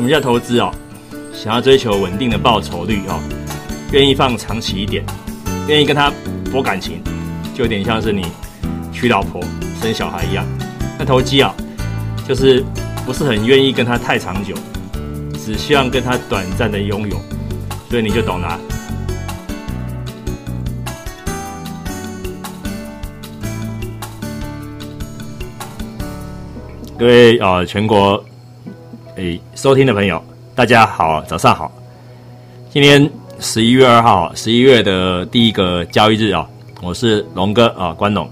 [0.00, 0.72] 什么叫投资哦？
[1.30, 3.20] 想要追求稳定的报酬率哦，
[3.92, 5.04] 愿意放长期一点，
[5.68, 6.10] 愿意跟他
[6.50, 7.02] 博感情，
[7.54, 8.24] 就有点像是你
[8.90, 9.42] 娶老婆
[9.78, 10.46] 生小孩一样。
[10.98, 11.54] 那投机啊，
[12.26, 12.64] 就是
[13.04, 14.54] 不是很愿意跟他太长久，
[15.34, 17.20] 只希望跟他短暂的拥有，
[17.90, 18.58] 所以你就懂了。
[26.98, 28.24] 各位啊，全国
[29.20, 30.22] 诶收听的朋友，
[30.54, 31.70] 大家好，早上好。
[32.70, 36.48] 今天十一月二号，十一月的第一个交易日啊，
[36.80, 38.26] 我是龙哥啊，关龙。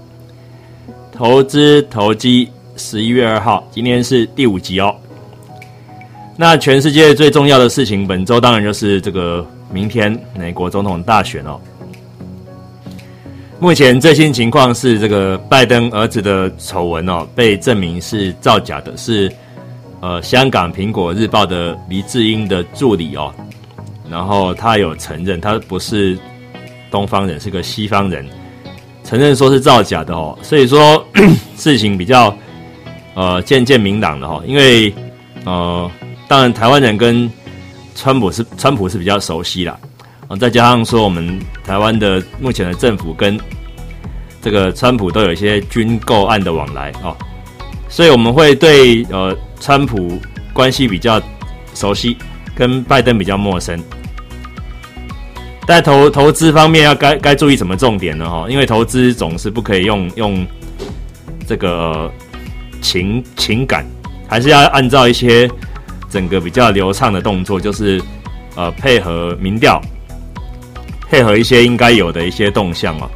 [1.11, 4.95] 投资投机，十一月二号，今天是第五集哦。
[6.35, 11.59] 那全世界最重要的事情，本周当然就是这个明天美国总统大选哦。
[13.59, 19.31] 目前最新情况是，这个拜登儿子的丑闻哦，被证明是造假的，是
[20.01, 23.33] 呃香港苹果日报的黎智英的助理哦，
[24.09, 26.17] 然后他有承认他不是
[26.91, 28.27] 东方人，是个西方人，
[29.03, 31.05] 承认说是造假的哦，所以说
[31.57, 32.35] 事情比较
[33.13, 34.93] 呃渐渐明朗了哈，因为
[35.45, 35.89] 呃
[36.27, 37.29] 当然台湾人跟
[37.95, 39.77] 川普是川普是比较熟悉啦。
[40.29, 43.35] 啊，再加上说，我们台湾的目前的政府跟
[44.43, 47.17] 这个川普都有一些军购案的往来哦，
[47.89, 50.19] 所以我们会对呃川普
[50.53, 51.21] 关系比较
[51.73, 52.17] 熟悉，
[52.55, 53.79] 跟拜登比较陌生。
[55.67, 58.29] 在投投资方面，要该该注意什么重点呢？
[58.29, 60.45] 哈，因为投资总是不可以用用
[61.47, 62.11] 这个
[62.81, 63.85] 情情感，
[64.27, 65.49] 还是要按照一些
[66.09, 68.01] 整个比较流畅的动作，就是
[68.55, 69.81] 呃配合民调。
[71.07, 73.09] 配合一些应该有的一些动向哦，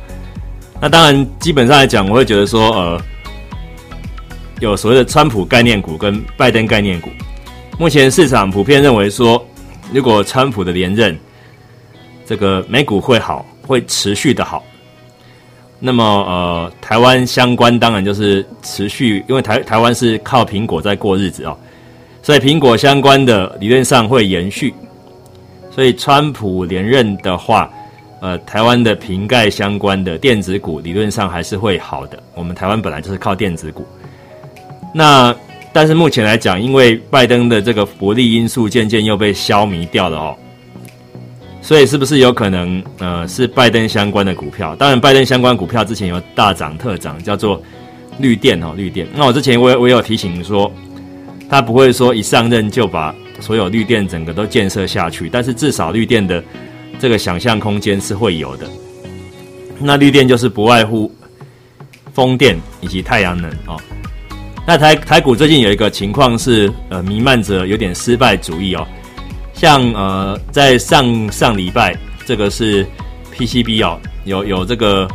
[0.82, 3.02] 那当然基本上来讲，我会觉得说，呃，
[4.64, 7.10] 有所谓的川普概念股跟拜登概念股，
[7.78, 9.46] 目前市场普遍认为说，
[9.92, 11.18] 如果川普的连任，
[12.26, 14.64] 这个美股会好，会持续的好。
[15.80, 21.58] 那么呃，台湾相关当然就是持续，因为台台湾是靠苹果在过日子哦，
[22.22, 24.74] 所以苹果相关的理论上会延续。
[25.70, 27.70] 所以川普连任的话，
[28.22, 32.24] 呃，台湾的瓶盖相关的电子股理论上还是会好的。
[32.34, 33.86] 我们台湾本来就是靠电子股，
[34.94, 35.36] 那
[35.74, 40.38] 但是目前来讲，因为拜登的这个不利因素渐渐又被消弭掉了哦，
[41.62, 44.76] 所以是不是有可能呃是拜登相关的股票？
[44.76, 47.62] 当然，拜登相关股票之前有大涨特涨，叫做
[48.20, 49.08] 绿电哦，绿电。
[49.16, 50.72] 那我之前我我有提醒说，
[51.50, 56.42] 他不会说一上任就把所有绿电整个都建设下去，但是至少绿电的。
[57.00, 58.66] 这个想象空间是会有的。
[59.78, 61.12] 那绿电就是不外乎
[62.14, 63.76] 风电以及太阳能哦。
[64.66, 68.88] 那台台股最近有一个情况是，呃，弥漫着有点失败主义哦。
[69.54, 72.86] 像呃，在上上礼拜，这个是
[73.36, 75.08] PCB 哦，有有这个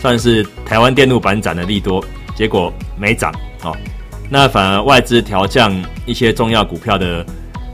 [0.00, 2.04] 算是台湾电路板展的利多，
[2.34, 3.32] 结果没涨
[3.62, 3.76] 哦。
[4.28, 5.72] 那反而外资调降
[6.04, 7.24] 一些重要股票的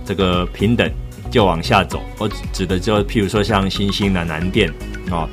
[0.04, 0.91] 这个平等。
[1.30, 4.70] 就往下走，我指的就譬如说像新兴的南电
[5.10, 5.26] 哦、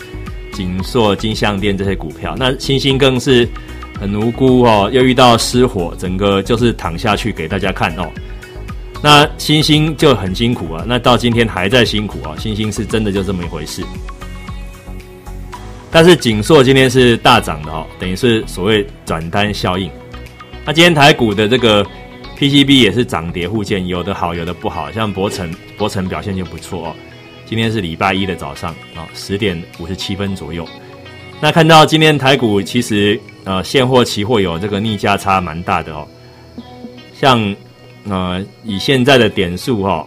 [0.53, 3.45] 锦硕、金相电这些股票，那新兴更是
[3.99, 8.09] 很无辜哦，又遇到失火，整个就是躺下去给大家看哦。
[9.01, 13.83] 那星星就很辛苦啊，那到今天还在辛苦啊，星星是真的就这么一回事。
[15.91, 19.89] 但是锦硕今天是大涨的哦，等于是所谓转单效应。
[20.65, 21.85] 那今天台股的这个。
[22.39, 24.89] PCB 也是涨跌互见，有的好，有的不好。
[24.93, 26.95] 像博成，博成表现就不错哦。
[27.45, 30.65] 今天是礼拜一的早上啊，十点五十七分左右。
[31.41, 36.07] 那看到今天台股其实呃现货、期货有这个逆价差蛮大的哦。
[37.13, 37.55] 像
[38.07, 40.05] 呃以现在的点数哈，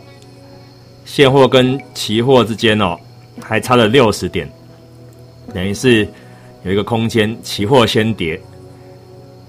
[1.05, 2.99] 现货跟期货之间哦
[3.41, 4.51] 还差了六十点，
[5.55, 6.07] 等于是
[6.65, 8.41] 有一个空间，期货先跌。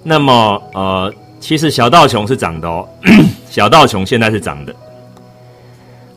[0.04, 1.14] 那么呃。
[1.44, 2.88] 其实小道琼是涨的哦，
[3.52, 4.74] 小道琼现在是涨的，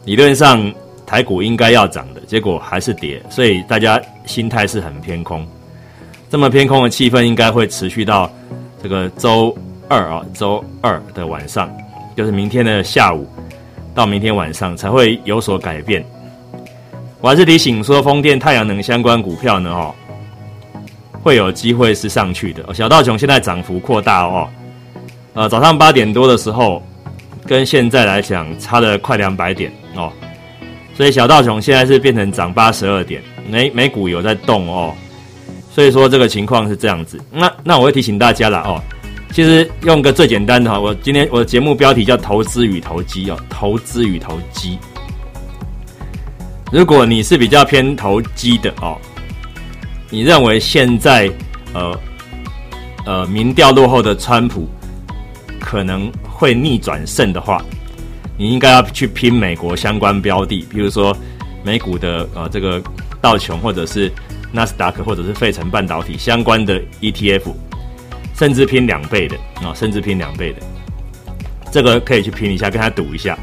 [0.04, 0.72] 理论上
[1.04, 5.44] 台股应该要涨的，结果还是跌，所以大家心态是很偏空。
[6.28, 8.30] 这么偏空的气氛应该会持续到
[8.82, 9.56] 这个周
[9.88, 11.70] 二啊，周二的晚上，
[12.16, 13.26] 就是明天的下午
[13.94, 16.04] 到明天晚上才会有所改变。
[17.20, 19.94] 我还是提醒说，风电、太阳能相关股票呢，哦，
[21.22, 22.74] 会有机会是上去的。
[22.74, 24.48] 小道琼现在涨幅扩大哦。
[25.32, 26.82] 呃，早上八点多的时候，
[27.46, 30.12] 跟现在来讲差了快两百点哦，
[30.94, 34.94] 所以小道琼现在是变成涨八十二点，美美股有在动哦，
[35.76, 37.20] 所以说这个情况是这样子。
[37.30, 38.80] 那那我会提醒大家了哦，
[39.30, 44.78] 其实用个最简单的哈，我今天我的节目标题叫“投资与投机”哦，投资与投机。
[46.72, 48.96] 如果你是比较偏投机的哦，
[50.08, 51.30] 你认为现在
[51.74, 52.00] 呃
[53.04, 54.66] 呃民调落后的川普
[55.60, 57.62] 可能会逆转胜的话，
[58.38, 61.14] 你应该要去拼美国相关标的，比如说
[61.62, 62.82] 美股的呃这个
[63.20, 64.10] 道琼或者是
[64.52, 67.52] 纳斯达克或者是费城半导体相关的 ETF，
[68.34, 70.60] 甚至拼两倍的啊，甚至拼两倍的，
[71.70, 73.38] 这个可以去拼一下，跟他赌一下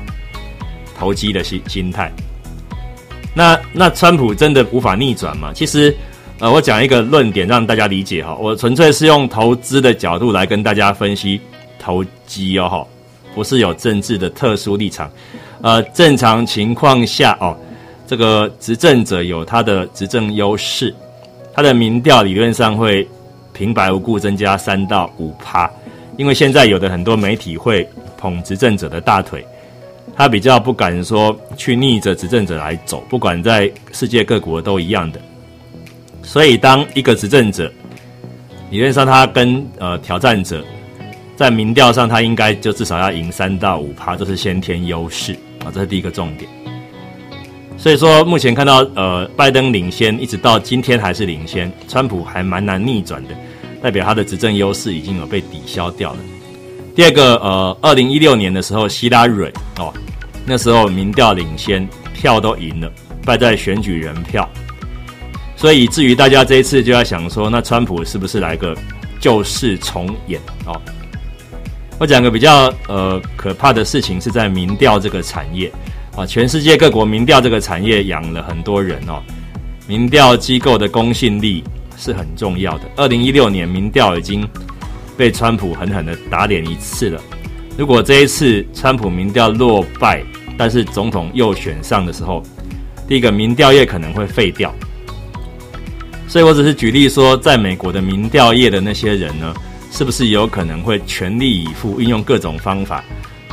[0.98, 2.12] 投机的心心态。
[3.36, 5.52] 那那川普真的无法逆转吗？
[5.54, 5.96] 其实，
[6.40, 11.42] 呃，我讲一个论点让大家理解哈，我纯粹是用投资的角度来跟大家分析
[11.80, 12.88] 投机哦，
[13.34, 15.12] 不是有政治的特殊立场。
[15.62, 17.58] 呃，正常情况下哦，
[18.13, 20.94] 这个执政者有他的执政优势，
[21.51, 23.07] 他的民调理论上会
[23.54, 25.68] 平白无故增加三到五趴，
[26.15, 29.44] 因为现在有的很多媒体会捧执政者的大腿。
[30.15, 35.19] 他比较不敢说去逆着执政者来走，不管在世界各国都一样的。
[36.21, 37.68] 所以，当一个执政者
[38.69, 40.63] 理论上他跟呃挑战者
[41.36, 45.33] 在民调上，他应该就至少要赢三到五趴，这是先天优势
[45.66, 46.48] 啊，这是第一个重点。
[47.83, 53.35] 所以说，目前看到呃拜登领先，一直到今天还是领先，川普还蛮难逆转的，
[53.81, 56.19] 代表他的执政优势已经有被抵消掉了。
[56.95, 59.94] 第二个，呃，二零一六年的时候，希拉蕊哦，
[60.45, 62.89] 那时候民调领先，票都赢了，
[63.25, 64.50] 败在选举人票。
[65.57, 68.74] 所以至于大家这一次就要想说，那川普是不是来个
[69.19, 70.81] 旧事重演哦？
[72.00, 75.69] 我讲个比较呃可怕的事情，是在民调这个产业
[76.15, 79.21] 啊，全世界各国民调这个产业养了很多人哦，
[79.88, 81.63] 民调机构的公信力
[81.98, 82.83] 是很重要的。
[82.95, 84.48] 二零一六年民调已经。
[85.15, 87.21] 被川普狠狠的打脸一次了。
[87.77, 90.24] 如果这一次川普民调落败，
[90.57, 92.42] 但是总统又选上的时候，
[93.07, 94.74] 第一个民调业可能会废掉。
[96.27, 99.54] 所以我只是举例说，在美国的民调业的那些人呢，
[99.92, 103.04] 是不是有可能会全力以赴，运用各种方法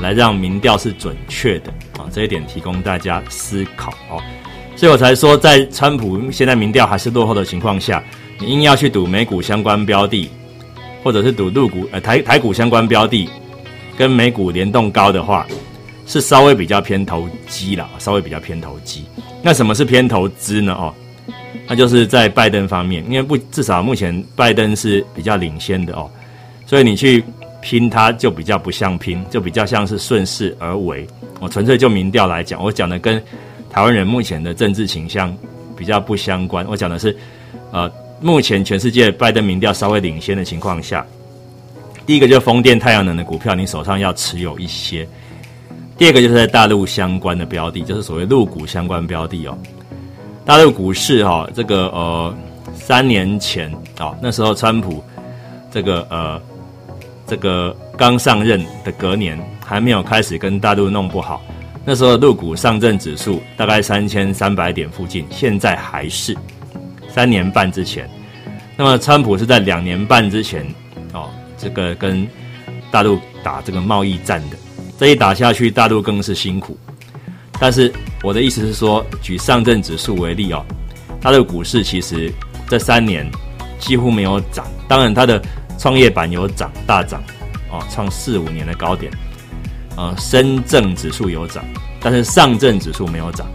[0.01, 1.71] 来让民调是准确的
[2.01, 2.09] 啊？
[2.13, 4.23] 这一点提供大家思考哦。
[4.77, 8.03] 所以我才说，在川普现在民调还是落后的情况下，
[8.39, 10.31] 你硬要去赌美股相关标的。
[11.03, 13.27] 或者是赌陆股呃台台股相关标的，
[13.97, 15.47] 跟美股联动高的话，
[16.07, 19.07] 是稍微比较偏投机啦，稍微比较偏投机。
[19.43, 20.75] 那什么是偏投资呢？
[20.75, 20.95] 哦，
[21.67, 26.11] 那就是在拜登方面，因为不至少目前拜登是比较领先的哦，
[26.67, 27.25] 所以你去
[27.63, 31.07] 拼它就比较不像拼，就比较像是顺势而为。
[31.41, 33.21] 我纯粹就民调来讲，我讲的跟
[33.69, 35.37] 台湾人目前的政治倾向
[35.77, 36.65] 比较不相关。
[36.69, 37.17] 我讲的是
[37.73, 37.91] 呃。
[38.23, 41.07] 目前全世界拜登民调稍微领先的情况下，
[42.05, 45.07] 第一个就是风电、太阳能的股票，你手上要持有一些；
[45.97, 49.57] 第二个就是在大陆相关的标的，就是所谓陆股相关标的哦。
[50.45, 52.37] 大陆股市哈，这个呃
[52.75, 55.03] 三年前哦，那时候川普
[55.73, 56.39] 这个呃
[57.27, 59.41] 这个刚上任的隔年，
[59.71, 61.41] 还没有开始跟大陆弄不好，
[61.85, 66.37] 那时候陆股上证指数大概三千三百点附近，现在还是。
[67.09, 68.11] 三年半之前，
[68.77, 70.67] 那么川普是在两年半之前
[71.13, 72.27] 哦，这个跟
[72.91, 74.57] 大陆打这个贸易战的，
[74.99, 76.77] 这一打下去，大陆更是辛苦。
[77.61, 77.93] 但是
[78.25, 80.67] 我的意思是说，举上证指数为例哦，
[81.21, 82.29] 它的股市其实
[82.69, 83.25] 这三年
[83.79, 85.41] 几乎没有涨，当然它的
[85.79, 87.23] 创业板有涨大涨
[87.71, 89.13] 哦，创四五年的高点。
[89.97, 91.65] 呃，深证指数有涨，
[92.01, 93.47] 但是上证指数没有涨。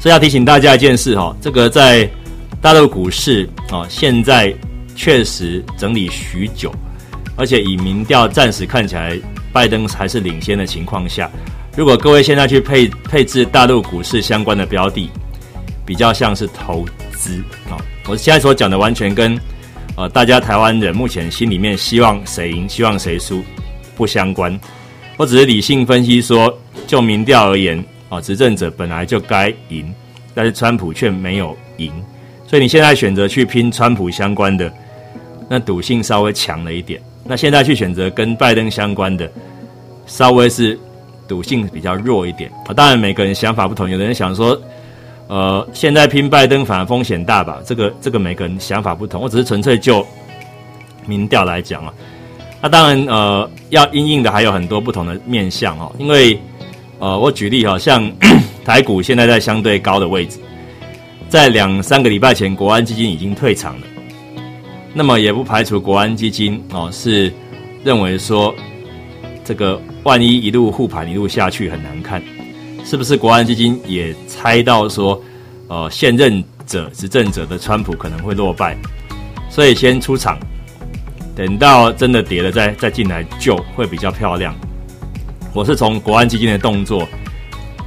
[0.00, 2.08] 所以要提醒大家一件事哈，这个在
[2.60, 4.54] 大陆股市啊，现在
[4.96, 6.72] 确实整理许久，
[7.36, 9.18] 而且以民调暂时看起来，
[9.52, 11.30] 拜登还是领先的情况下，
[11.76, 15.10] 如果各位现在去配配置大陆股市相关的标的，
[15.84, 16.84] 比较像是投
[17.16, 17.78] 资啊。
[18.08, 19.38] 我现在所讲的完全跟
[19.96, 23.44] 呃大家台湾人目前心里面希望谁赢、希望谁输
[23.96, 24.58] 不相关，
[25.18, 27.84] 我只是理性分析说，就民调而言。
[28.08, 29.92] 啊，执政者本来就该赢，
[30.34, 31.92] 但是川普却没有赢，
[32.46, 34.72] 所以你现在选择去拼川普相关的，
[35.46, 36.98] 那赌性稍微强了一点。
[37.22, 39.30] 那现在去选择跟拜登相关的，
[40.06, 40.80] 稍微是
[41.28, 42.50] 赌性比较弱一点。
[42.66, 44.58] 啊，当然每个人想法不同，有的人想说，
[45.26, 47.60] 呃，现在拼拜登反而风险大吧？
[47.62, 50.02] 这个这个每个人想法不同，我只是纯粹就
[51.04, 51.92] 民调来讲啊。
[52.60, 56.38] 那当然，呃，要因应的还有很多不同的面向哦，因为。
[57.00, 58.10] 呃，我举例哈，像
[58.66, 60.40] 台股现在在相对高的位置，
[61.28, 63.86] 在两三个礼拜前，国安基金已经退场了。
[64.92, 67.32] 那么也不排除国安基金哦是
[67.84, 68.52] 认为说，
[69.44, 72.20] 这个万一一路护盘一路下去很难看，
[72.84, 75.22] 是不是国安基金也猜到说，
[75.68, 78.76] 呃现任者执政者的川普可能会落败，
[79.48, 80.36] 所以先出场，
[81.38, 84.52] 等到真的跌了再再进来救会比较漂亮。
[85.54, 87.06] 我是从国安基金的动作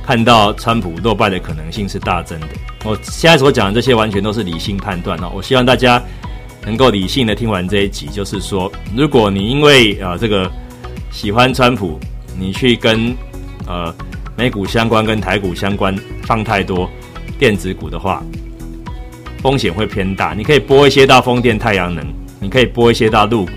[0.02, 2.48] 看到川普落败的可能性是大增的。
[2.86, 5.30] 我现在所讲的这些完全都是理性判断哦。
[5.36, 6.02] 我希望大家。
[6.64, 10.48] 能够理性的听完这一集，就是说，如果你因为呃这个
[11.10, 12.00] 喜欢川普，
[12.38, 13.16] 你去跟
[13.66, 13.92] 呃
[14.38, 16.88] 美股相关、跟台股相关放太多
[17.40, 18.22] 电子股的话，
[19.42, 20.36] 风险会偏大。
[20.38, 22.06] 你可以拨一些到风电、太阳能，
[22.42, 23.52] 你可以拨一些到入股，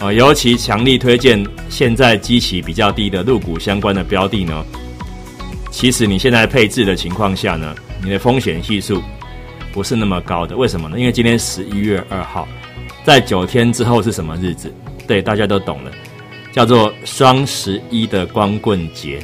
[0.00, 4.62] 啊，尤其强力推荐现在基期比较低的入股相关的标的呢。
[5.70, 9.02] 其实你现在配置的情况下呢，你的风险系数。
[9.74, 10.98] 不是那么高的，为什么呢？
[10.98, 12.46] 因为今天十一月二号，
[13.06, 14.70] 在九天之后是什么日子？
[15.06, 15.90] 对，大家都懂了，
[16.52, 19.18] 叫做双十一的光棍节。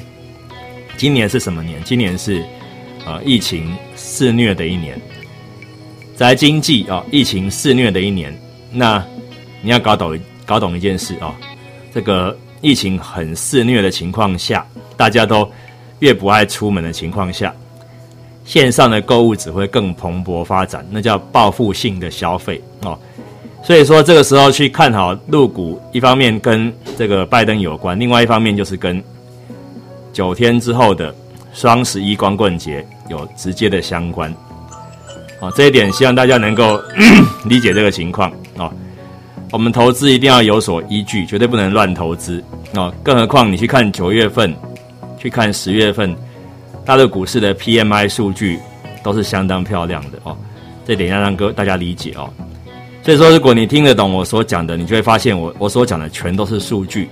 [0.97, 1.85] 今年是什么年？
[1.85, 2.43] 今年是
[3.05, 4.99] 呃疫情肆虐的一年，
[6.17, 8.35] 在经济啊疫情肆虐的一年。
[8.71, 9.05] 那
[9.63, 11.35] 你要搞懂搞懂一件事啊，
[11.93, 15.51] 这个疫情很肆虐的情况下，大家都
[16.01, 17.55] 越不爱出门的情况下。
[18.45, 22.99] 线上的购物只会更蓬勃发展，那叫报复性的消费哦。
[23.63, 29.03] 所以说这个时候去看好入股，一方面跟这个拜登有关，另外一方面就是跟
[30.15, 31.15] 九天之后的
[31.53, 34.35] 双十一光棍节有直接的相关。
[35.41, 36.81] 哦，这一点希望大家能够
[37.45, 38.33] 理解这个情况。
[39.51, 42.43] 我们投资一定要有所依据，绝对不能乱投资
[42.75, 42.93] 哦。
[43.03, 44.55] 更何况你去看九月份，
[45.19, 46.15] 去看十月份。
[46.85, 48.59] 大陆股市的 PMI 数据
[49.03, 50.35] 都是相当漂亮的哦，
[50.87, 52.31] 这点要让各大家理解哦。
[53.03, 57.09] 所以说，如果你听得懂我所讲的，你就会发现我我所讲的全都是数据，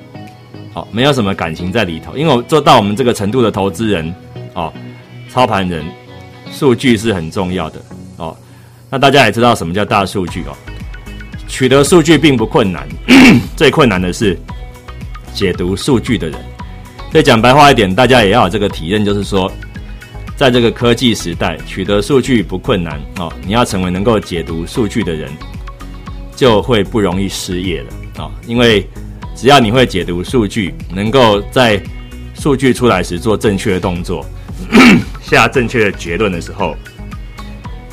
[0.73, 2.16] 好，没有什么感情在里头。
[2.16, 4.14] 因为我做到我们这个程度的投资人
[4.55, 4.73] 哦，
[5.28, 5.85] 操盘人，
[6.50, 7.81] 数据是很重要的
[8.16, 8.35] 哦。
[8.88, 10.57] 那大家也知道什么叫大数据哦，
[11.56, 12.86] 取得数据并不困难，
[13.56, 14.38] 最困难的是
[15.32, 16.38] 解读数据的人。
[17.10, 19.50] 所以讲白话一点，大家也要有这个体验，就是说。
[20.36, 23.32] 在这个科技时代，取得数据不困难哦。
[23.46, 25.30] 你要成为能够解读数据的人，
[26.36, 28.30] 就会不容易失业了啊！
[28.46, 28.86] 因为
[29.34, 31.82] 只要你会解读数据，能够在
[32.34, 34.26] 数据出来时做正确的动作，
[35.25, 36.76] 下正确的结论的时候，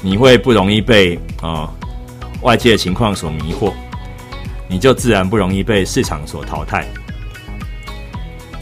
[0.01, 1.71] 你会不容易被啊
[2.43, 3.73] 外界的情况所迷惑，
[4.67, 6.85] 你就自然不容易被市场所淘汰。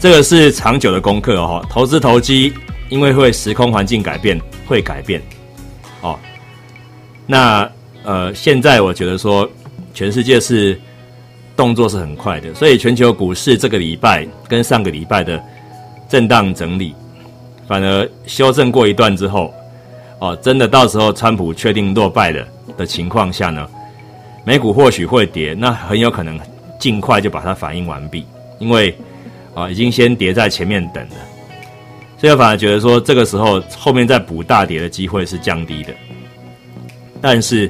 [0.00, 2.52] 这个是长久的功课哦，投资投机。
[2.88, 5.18] 因为会时空环境改变，会改变，
[6.02, 6.18] 哦，
[7.26, 7.66] 那
[8.02, 9.50] 呃，现在我觉得说，
[9.94, 10.78] 全世界是
[11.56, 15.42] 动作是很快的，所以全球股市这个礼拜跟上个礼拜的
[16.06, 16.94] 震荡整理，
[17.66, 19.54] 反而修正过一段之后，
[20.22, 23.68] 哦，真的到时候川普确定落败的的情况下呢，
[24.44, 26.38] 美股或许会跌，那很有可能
[26.78, 28.24] 尽快就把它反应完毕，
[28.60, 28.96] 因为
[29.52, 31.16] 啊，已经先跌在前面等了。
[32.18, 35.92] 所以反而觉得说，这个时候后面再补大跌的机会是降低的，
[37.20, 37.68] 但是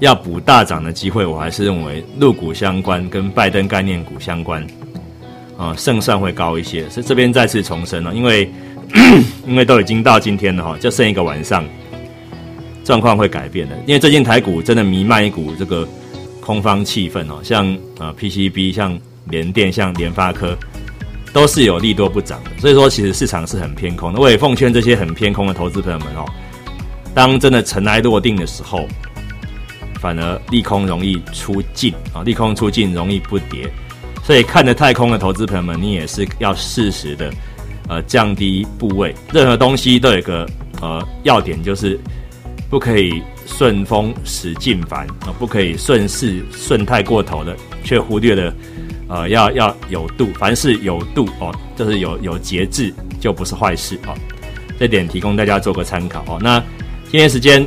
[0.00, 4.66] 要补大涨的机会，我还是认为入股相关跟拜登概念股相关
[5.56, 6.90] 啊胜算会高一些。
[6.90, 8.50] 所以这边再次重申了，因为
[9.46, 11.64] 因为都已经到今天了哈，就剩一个晚上，
[12.84, 13.76] 状况会改变的。
[13.86, 15.88] 因为最近台股真的弥漫一股这个
[16.40, 17.66] 空方气氛哦，像
[17.98, 20.56] 啊 PCB、像联电、像联发科。
[21.32, 24.18] 都是有利多不涨的，所以说其实市场是很偏空的。
[24.18, 26.24] 我也奉劝这些很偏空的投资朋友们哦，
[27.14, 28.88] 当真的尘埃落定的时候，
[30.00, 33.72] 反而利空容易出尽啊，利空出尽容易不跌。
[34.24, 37.32] 所以看着太空的投资朋友们，你也是要适时的
[37.90, 39.12] 呃降低部位。
[39.32, 40.48] 任何东西都有个
[40.80, 41.98] 呃要点，就是
[42.70, 48.54] 不可以顺风使劲烦啊，不可以顺势顺太过头的，却忽略了。
[49.08, 54.14] 呃，要要有度，凡事有度哦，就是有有节制，就不是坏事哦。
[54.78, 56.38] 这点提供大家做个参考哦。
[56.40, 56.62] 那
[57.10, 57.66] 今天时间，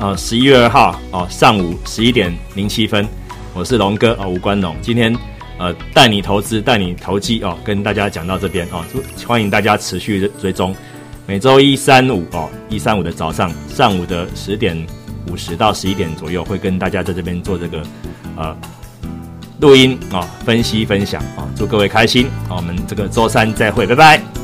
[0.00, 3.06] 呃，十一月二号哦，上午十一点零七分，
[3.54, 4.74] 我是龙哥哦，吴关龙。
[4.82, 5.16] 今天
[5.58, 8.84] 呃，带你投资，带你投机哦，跟大家讲到这边哦，
[9.26, 10.74] 欢迎大家持续追踪。
[11.26, 14.76] 每周一、三、五哦，一、三、五的早上，上午的十点
[15.30, 17.82] 五十到十一点左右，会跟大家在这边做这个
[18.36, 18.56] 呃。
[19.60, 22.56] 录音啊，分析分享啊，祝各位开心啊！
[22.56, 24.43] 我们这个周三再会，拜拜。